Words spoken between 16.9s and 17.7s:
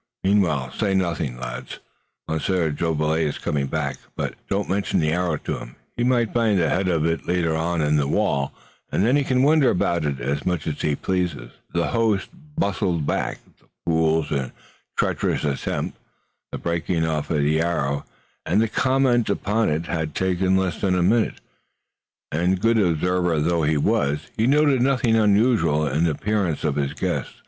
off of the